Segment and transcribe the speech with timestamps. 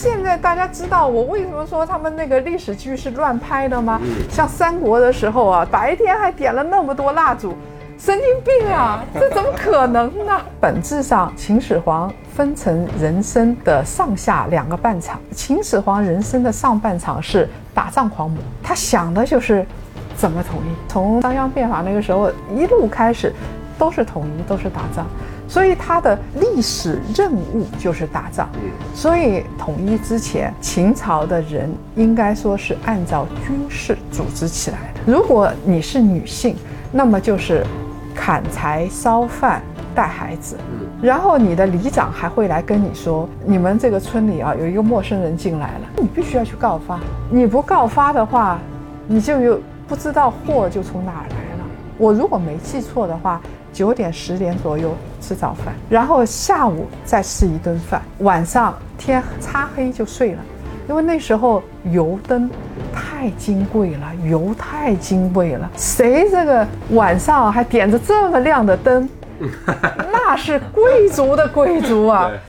[0.00, 4.00] 现在大家知道我为什么说他们那个历史剧是乱拍的吗？
[4.30, 7.54] 像三国的时候啊，白天还点了那么多蜡烛，
[7.98, 9.04] 神经病啊！
[9.12, 10.40] 这怎么可能呢？
[10.58, 15.20] 本质上，秦始皇分成人生的上下两个半场。
[15.32, 19.66] 秦始皇人生的上半场是打仗狂魔，他想的就是
[20.16, 20.90] 怎么统一。
[20.90, 23.34] 从商鞅变法那个时候一路开始，
[23.80, 25.06] 都是统一，都是打仗。
[25.48, 28.46] 所以他的历史任务就是打仗。
[28.94, 35.00] 所以统一之前，秦朝的人应该说是按照军事组织起来的。
[35.10, 36.54] 如果你是女性，
[36.92, 37.64] 那么就是
[38.14, 39.62] 砍柴、烧饭、
[39.94, 40.58] 带孩子。
[41.02, 47.00] 然后你的里长还会来跟你说，你们这个村里啊有一个陌生人进来了，你必须要去告发。
[47.30, 48.58] 你不告发的话，
[49.06, 49.58] 你就有
[49.88, 51.49] 不知道祸就从哪儿来了。
[52.00, 53.40] 我如果没记错的话。
[53.72, 60.42] 九点十点左右吃早饭，然后下午再吃一顿饭，晚上天擦黑就睡了，
[60.88, 62.50] 因为那时候油灯
[62.92, 69.08] 太金贵了，油太金贵了，谁这个晚上还点着这么亮的灯，
[70.10, 72.28] 那是贵族的贵族啊。